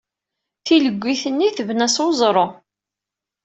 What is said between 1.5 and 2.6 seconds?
tebna s weẓru.